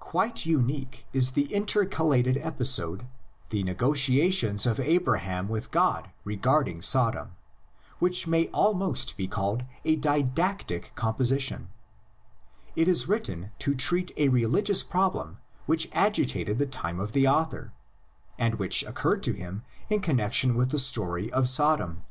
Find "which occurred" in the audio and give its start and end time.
18.54-19.22